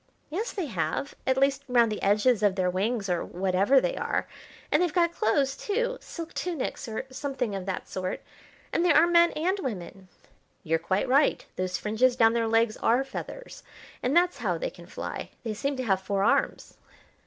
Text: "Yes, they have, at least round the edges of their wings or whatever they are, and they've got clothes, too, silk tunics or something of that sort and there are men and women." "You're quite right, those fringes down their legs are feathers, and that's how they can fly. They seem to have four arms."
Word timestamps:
"Yes, 0.31 0.51
they 0.51 0.65
have, 0.65 1.13
at 1.27 1.37
least 1.37 1.61
round 1.67 1.91
the 1.91 2.01
edges 2.01 2.41
of 2.41 2.55
their 2.55 2.71
wings 2.71 3.07
or 3.07 3.23
whatever 3.23 3.79
they 3.79 3.95
are, 3.95 4.27
and 4.71 4.81
they've 4.81 4.91
got 4.91 5.13
clothes, 5.13 5.55
too, 5.55 5.99
silk 6.01 6.33
tunics 6.33 6.87
or 6.87 7.05
something 7.11 7.53
of 7.53 7.67
that 7.67 7.87
sort 7.87 8.23
and 8.73 8.83
there 8.83 8.97
are 8.97 9.05
men 9.05 9.29
and 9.33 9.59
women." 9.59 10.07
"You're 10.63 10.79
quite 10.79 11.07
right, 11.07 11.45
those 11.55 11.77
fringes 11.77 12.15
down 12.15 12.33
their 12.33 12.47
legs 12.47 12.77
are 12.77 13.03
feathers, 13.03 13.61
and 14.01 14.17
that's 14.17 14.39
how 14.39 14.57
they 14.57 14.71
can 14.71 14.87
fly. 14.87 15.29
They 15.43 15.53
seem 15.53 15.77
to 15.77 15.83
have 15.83 16.01
four 16.01 16.23
arms." 16.23 16.77